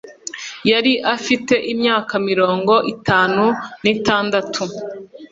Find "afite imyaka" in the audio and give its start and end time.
1.15-2.13